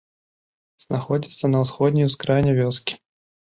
Знаходзіцца 0.85 1.51
на 1.53 1.61
ўсходняй 1.65 2.09
ускраіне 2.11 2.57
вёскі. 2.63 2.99